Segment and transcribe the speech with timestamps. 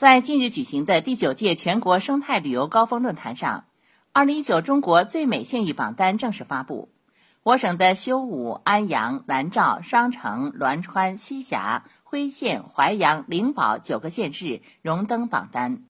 [0.00, 3.66] 在近日举行的第九届全国生态旅游高峰论坛上，
[4.14, 6.88] 二零一九中国最美县域榜单正式发布，
[7.42, 15.78] 我省的修武、安阳、南召、商城、栾川、西峡、辉县、淮阳、灵宝九个县市荣登榜单。